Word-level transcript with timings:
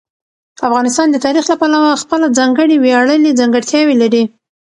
افغانستان 0.67 1.07
د 1.11 1.15
تاریخ 1.25 1.45
له 1.51 1.55
پلوه 1.61 2.01
خپله 2.03 2.25
ځانګړې 2.37 2.75
ویاړلې 2.79 3.37
ځانګړتیاوې 3.39 3.95
لري. 4.01 4.23